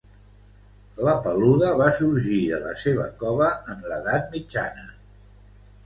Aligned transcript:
La 1.07 1.13
Peluda 1.25 1.69
va 1.83 1.91
sorgir 2.01 2.39
de 2.55 2.63
la 2.65 2.75
seva 2.87 3.07
cova 3.23 3.53
en 3.75 3.89
l'edat 3.93 4.31
mitjana. 4.37 4.93